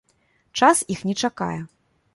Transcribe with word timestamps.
Час 0.61 0.81
іх 0.95 1.05
не 1.11 1.15
чакае. 1.27 1.57